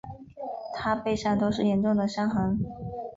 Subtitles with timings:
[0.73, 2.59] 她背上都是严重的伤痕